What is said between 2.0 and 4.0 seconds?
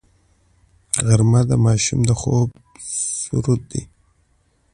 د خوب سرود دی